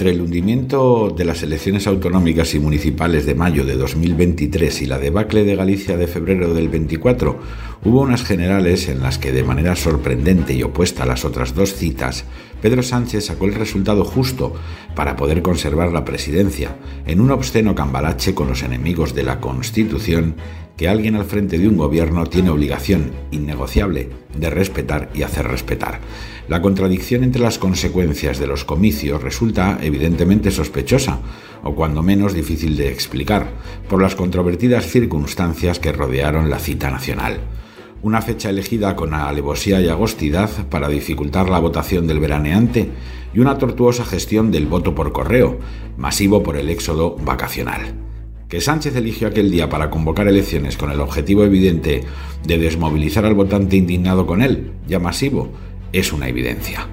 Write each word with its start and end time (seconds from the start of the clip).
Entre 0.00 0.14
el 0.14 0.22
hundimiento 0.22 1.12
de 1.14 1.26
las 1.26 1.42
elecciones 1.42 1.86
autonómicas 1.86 2.54
y 2.54 2.58
municipales 2.58 3.26
de 3.26 3.34
mayo 3.34 3.66
de 3.66 3.76
2023 3.76 4.80
y 4.80 4.86
la 4.86 4.98
debacle 4.98 5.44
de 5.44 5.54
Galicia 5.54 5.98
de 5.98 6.06
febrero 6.06 6.54
del 6.54 6.70
24, 6.70 7.38
hubo 7.84 8.00
unas 8.00 8.24
generales 8.24 8.88
en 8.88 9.02
las 9.02 9.18
que, 9.18 9.30
de 9.30 9.44
manera 9.44 9.76
sorprendente 9.76 10.54
y 10.54 10.62
opuesta 10.62 11.02
a 11.02 11.06
las 11.06 11.26
otras 11.26 11.54
dos 11.54 11.74
citas, 11.74 12.24
Pedro 12.62 12.82
Sánchez 12.82 13.26
sacó 13.26 13.44
el 13.44 13.54
resultado 13.54 14.02
justo 14.06 14.54
para 14.96 15.16
poder 15.16 15.42
conservar 15.42 15.92
la 15.92 16.06
presidencia, 16.06 16.76
en 17.04 17.20
un 17.20 17.30
obsceno 17.30 17.74
cambalache 17.74 18.34
con 18.34 18.48
los 18.48 18.62
enemigos 18.62 19.14
de 19.14 19.24
la 19.24 19.38
Constitución 19.38 20.36
que 20.80 20.88
alguien 20.88 21.14
al 21.14 21.26
frente 21.26 21.58
de 21.58 21.68
un 21.68 21.76
gobierno 21.76 22.24
tiene 22.24 22.48
obligación 22.48 23.12
innegociable 23.32 24.08
de 24.34 24.48
respetar 24.48 25.10
y 25.12 25.24
hacer 25.24 25.46
respetar. 25.46 26.00
La 26.48 26.62
contradicción 26.62 27.22
entre 27.22 27.42
las 27.42 27.58
consecuencias 27.58 28.38
de 28.38 28.46
los 28.46 28.64
comicios 28.64 29.22
resulta 29.22 29.78
evidentemente 29.82 30.50
sospechosa, 30.50 31.18
o 31.62 31.74
cuando 31.74 32.02
menos 32.02 32.32
difícil 32.32 32.78
de 32.78 32.88
explicar, 32.88 33.50
por 33.90 34.00
las 34.00 34.14
controvertidas 34.14 34.86
circunstancias 34.86 35.78
que 35.78 35.92
rodearon 35.92 36.48
la 36.48 36.58
cita 36.58 36.90
nacional. 36.90 37.40
Una 38.00 38.22
fecha 38.22 38.48
elegida 38.48 38.96
con 38.96 39.12
alevosía 39.12 39.82
y 39.82 39.88
agostidad 39.88 40.48
para 40.70 40.88
dificultar 40.88 41.50
la 41.50 41.58
votación 41.58 42.06
del 42.06 42.20
veraneante 42.20 42.88
y 43.34 43.40
una 43.40 43.58
tortuosa 43.58 44.06
gestión 44.06 44.50
del 44.50 44.64
voto 44.64 44.94
por 44.94 45.12
correo, 45.12 45.58
masivo 45.98 46.42
por 46.42 46.56
el 46.56 46.70
éxodo 46.70 47.16
vacacional. 47.16 48.09
Que 48.50 48.60
Sánchez 48.60 48.96
eligió 48.96 49.28
aquel 49.28 49.48
día 49.48 49.68
para 49.68 49.90
convocar 49.90 50.26
elecciones 50.26 50.76
con 50.76 50.90
el 50.90 51.00
objetivo 51.00 51.44
evidente 51.44 52.02
de 52.44 52.58
desmovilizar 52.58 53.24
al 53.24 53.34
votante 53.34 53.76
indignado 53.76 54.26
con 54.26 54.42
él, 54.42 54.72
ya 54.88 54.98
masivo, 54.98 55.52
es 55.92 56.12
una 56.12 56.28
evidencia. 56.28 56.88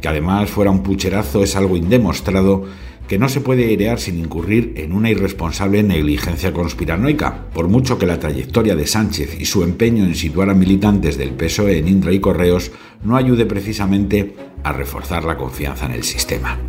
Que 0.00 0.06
además 0.06 0.48
fuera 0.48 0.70
un 0.70 0.84
pucherazo 0.84 1.42
es 1.42 1.56
algo 1.56 1.76
indemostrado 1.76 2.66
que 3.08 3.18
no 3.18 3.28
se 3.28 3.40
puede 3.40 3.64
airear 3.64 3.98
sin 3.98 4.20
incurrir 4.20 4.74
en 4.76 4.92
una 4.92 5.10
irresponsable 5.10 5.82
negligencia 5.82 6.52
conspiranoica, 6.52 7.46
por 7.52 7.66
mucho 7.66 7.98
que 7.98 8.06
la 8.06 8.20
trayectoria 8.20 8.76
de 8.76 8.86
Sánchez 8.86 9.40
y 9.40 9.44
su 9.44 9.64
empeño 9.64 10.04
en 10.04 10.14
situar 10.14 10.50
a 10.50 10.54
militantes 10.54 11.18
del 11.18 11.32
PSOE 11.32 11.78
en 11.78 11.88
Indra 11.88 12.12
y 12.12 12.20
Correos 12.20 12.70
no 13.02 13.16
ayude 13.16 13.44
precisamente 13.44 14.36
a 14.62 14.72
reforzar 14.72 15.24
la 15.24 15.36
confianza 15.36 15.86
en 15.86 15.92
el 15.92 16.04
sistema. 16.04 16.60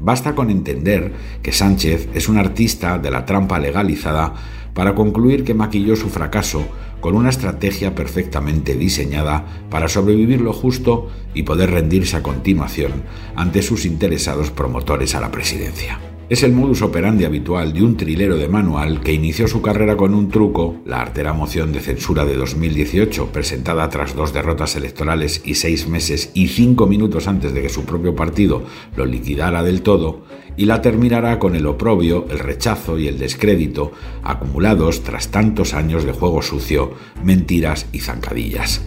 Basta 0.00 0.34
con 0.34 0.50
entender 0.50 1.12
que 1.42 1.52
Sánchez 1.52 2.08
es 2.14 2.28
un 2.28 2.38
artista 2.38 2.98
de 2.98 3.10
la 3.10 3.26
trampa 3.26 3.58
legalizada 3.58 4.34
para 4.74 4.94
concluir 4.94 5.44
que 5.44 5.54
maquilló 5.54 5.94
su 5.94 6.08
fracaso 6.08 6.66
con 7.00 7.14
una 7.14 7.30
estrategia 7.30 7.94
perfectamente 7.94 8.74
diseñada 8.74 9.44
para 9.70 9.88
sobrevivir 9.88 10.40
lo 10.40 10.52
justo 10.52 11.08
y 11.34 11.42
poder 11.42 11.70
rendirse 11.70 12.16
a 12.16 12.22
continuación 12.22 13.02
ante 13.36 13.62
sus 13.62 13.84
interesados 13.84 14.50
promotores 14.50 15.14
a 15.14 15.20
la 15.20 15.30
presidencia. 15.30 16.09
Es 16.30 16.44
el 16.44 16.52
modus 16.52 16.80
operandi 16.82 17.24
habitual 17.24 17.72
de 17.72 17.82
un 17.82 17.96
trilero 17.96 18.36
de 18.36 18.46
manual 18.46 19.00
que 19.00 19.12
inició 19.12 19.48
su 19.48 19.60
carrera 19.60 19.96
con 19.96 20.14
un 20.14 20.28
truco, 20.28 20.76
la 20.84 21.00
artera 21.00 21.32
moción 21.32 21.72
de 21.72 21.80
censura 21.80 22.24
de 22.24 22.36
2018, 22.36 23.32
presentada 23.32 23.88
tras 23.88 24.14
dos 24.14 24.32
derrotas 24.32 24.76
electorales 24.76 25.42
y 25.44 25.56
seis 25.56 25.88
meses 25.88 26.30
y 26.32 26.46
cinco 26.46 26.86
minutos 26.86 27.26
antes 27.26 27.52
de 27.52 27.62
que 27.62 27.68
su 27.68 27.84
propio 27.84 28.14
partido 28.14 28.62
lo 28.94 29.06
liquidara 29.06 29.64
del 29.64 29.82
todo, 29.82 30.22
y 30.56 30.66
la 30.66 30.80
terminará 30.80 31.40
con 31.40 31.56
el 31.56 31.66
oprobio, 31.66 32.26
el 32.30 32.38
rechazo 32.38 32.96
y 32.96 33.08
el 33.08 33.18
descrédito 33.18 33.90
acumulados 34.22 35.02
tras 35.02 35.32
tantos 35.32 35.74
años 35.74 36.04
de 36.04 36.12
juego 36.12 36.42
sucio, 36.42 36.92
mentiras 37.24 37.88
y 37.92 37.98
zancadillas. 37.98 38.82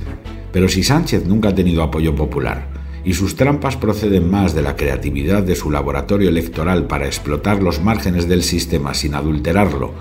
Pero 0.54 0.70
si 0.70 0.82
Sánchez 0.82 1.26
nunca 1.26 1.50
ha 1.50 1.56
tenido 1.56 1.84
apoyo 1.84 2.16
popular, 2.16 2.73
y 3.06 3.14
sus 3.14 3.36
trampas 3.36 3.76
proceden 3.76 4.30
más 4.30 4.56
de 4.56 4.62
la 4.62 4.76
creatividad 4.76 5.44
de 5.44 5.56
su 5.56 5.72
laboratorio 5.72 6.30
electoral 6.30 6.88
para 6.88 7.06
explotar 7.06 7.62
los 7.62 7.82
márgenes 7.82 8.28
del 8.28 8.44
sistema 8.44 8.94
sin 8.94 9.16
adulterarlo, 9.16 9.94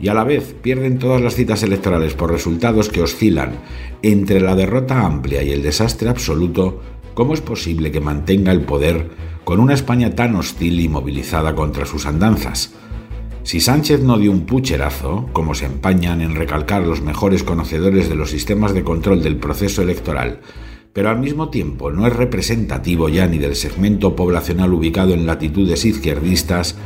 y 0.00 0.08
a 0.08 0.14
la 0.14 0.24
vez 0.24 0.54
pierden 0.60 0.98
todas 0.98 1.20
las 1.20 1.34
citas 1.34 1.62
electorales 1.62 2.14
por 2.14 2.32
resultados 2.32 2.88
que 2.88 3.02
oscilan 3.02 3.52
entre 4.02 4.40
la 4.40 4.56
derrota 4.56 5.04
amplia 5.04 5.42
y 5.42 5.52
el 5.52 5.62
desastre 5.62 6.08
absoluto, 6.08 6.80
¿cómo 7.14 7.34
es 7.34 7.40
posible 7.40 7.92
que 7.92 8.00
mantenga 8.00 8.50
el 8.52 8.62
poder 8.62 9.10
con 9.44 9.60
una 9.60 9.74
España 9.74 10.14
tan 10.14 10.34
hostil 10.36 10.80
y 10.80 10.88
movilizada 10.88 11.54
contra 11.54 11.84
sus 11.84 12.06
andanzas? 12.06 12.74
Si 13.42 13.60
Sánchez 13.60 14.00
no 14.00 14.18
dio 14.18 14.30
un 14.30 14.46
pucherazo, 14.46 15.28
como 15.32 15.54
se 15.54 15.66
empañan 15.66 16.20
en 16.20 16.34
recalcar 16.34 16.86
los 16.86 17.00
mejores 17.00 17.42
conocedores 17.42 18.08
de 18.08 18.14
los 18.14 18.30
sistemas 18.30 18.74
de 18.74 18.84
control 18.84 19.22
del 19.22 19.36
proceso 19.36 19.82
electoral, 19.82 20.40
pero 20.92 21.10
al 21.10 21.20
mismo 21.20 21.50
tiempo 21.50 21.90
no 21.90 22.06
es 22.06 22.14
representativo 22.14 23.08
ya 23.08 23.26
ni 23.26 23.38
del 23.38 23.56
segmento 23.56 24.16
poblacional 24.16 24.72
ubicado 24.72 25.14
en 25.14 25.26
latitudes 25.26 25.84
izquierdistas, 25.84 26.76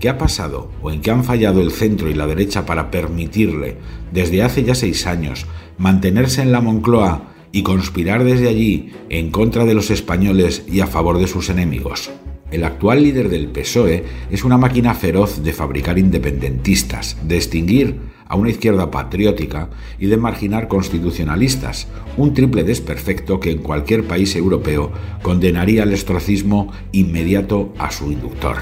¿qué 0.00 0.08
ha 0.08 0.18
pasado 0.18 0.70
o 0.82 0.90
en 0.90 1.00
qué 1.00 1.10
han 1.10 1.24
fallado 1.24 1.60
el 1.60 1.70
centro 1.70 2.10
y 2.10 2.14
la 2.14 2.26
derecha 2.26 2.66
para 2.66 2.90
permitirle, 2.90 3.78
desde 4.12 4.42
hace 4.42 4.64
ya 4.64 4.74
seis 4.74 5.06
años, 5.06 5.46
mantenerse 5.78 6.42
en 6.42 6.52
la 6.52 6.60
Moncloa 6.60 7.32
y 7.52 7.62
conspirar 7.62 8.24
desde 8.24 8.48
allí 8.48 8.92
en 9.08 9.30
contra 9.30 9.64
de 9.64 9.74
los 9.74 9.90
españoles 9.90 10.64
y 10.68 10.80
a 10.80 10.86
favor 10.86 11.18
de 11.18 11.26
sus 11.26 11.48
enemigos? 11.48 12.10
El 12.54 12.62
actual 12.62 13.02
líder 13.02 13.30
del 13.30 13.48
PSOE 13.48 14.04
es 14.30 14.44
una 14.44 14.56
máquina 14.56 14.94
feroz 14.94 15.42
de 15.42 15.52
fabricar 15.52 15.98
independentistas, 15.98 17.16
de 17.26 17.34
extinguir 17.34 17.98
a 18.28 18.36
una 18.36 18.50
izquierda 18.50 18.92
patriótica 18.92 19.70
y 19.98 20.06
de 20.06 20.18
marginar 20.18 20.68
constitucionalistas, 20.68 21.88
un 22.16 22.32
triple 22.32 22.62
desperfecto 22.62 23.40
que 23.40 23.50
en 23.50 23.58
cualquier 23.58 24.04
país 24.04 24.36
europeo 24.36 24.92
condenaría 25.20 25.82
el 25.82 25.92
estrocismo 25.92 26.70
inmediato 26.92 27.74
a 27.76 27.90
su 27.90 28.12
inductor. 28.12 28.58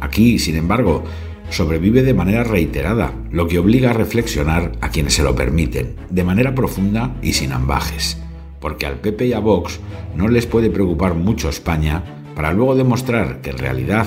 Aquí, 0.00 0.38
sin 0.38 0.54
embargo, 0.54 1.02
sobrevive 1.50 2.04
de 2.04 2.14
manera 2.14 2.44
reiterada, 2.44 3.12
lo 3.32 3.48
que 3.48 3.58
obliga 3.58 3.90
a 3.90 3.94
reflexionar 3.94 4.70
a 4.80 4.90
quienes 4.90 5.14
se 5.14 5.24
lo 5.24 5.34
permiten, 5.34 5.96
de 6.10 6.22
manera 6.22 6.54
profunda 6.54 7.16
y 7.22 7.32
sin 7.32 7.50
ambajes, 7.50 8.18
porque 8.60 8.86
al 8.86 9.00
PP 9.00 9.26
y 9.26 9.32
a 9.32 9.40
Vox 9.40 9.80
no 10.14 10.28
les 10.28 10.46
puede 10.46 10.70
preocupar 10.70 11.14
mucho 11.14 11.48
España 11.48 12.19
para 12.34 12.52
luego 12.52 12.74
demostrar 12.74 13.40
que 13.40 13.50
en 13.50 13.58
realidad 13.58 14.06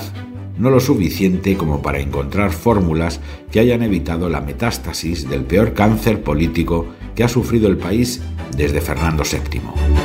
no 0.58 0.70
lo 0.70 0.80
suficiente 0.80 1.56
como 1.56 1.82
para 1.82 2.00
encontrar 2.00 2.52
fórmulas 2.52 3.20
que 3.50 3.60
hayan 3.60 3.82
evitado 3.82 4.28
la 4.28 4.40
metástasis 4.40 5.28
del 5.28 5.44
peor 5.44 5.74
cáncer 5.74 6.22
político 6.22 6.86
que 7.14 7.24
ha 7.24 7.28
sufrido 7.28 7.68
el 7.68 7.76
país 7.76 8.22
desde 8.56 8.80
Fernando 8.80 9.24
VII. 9.24 10.03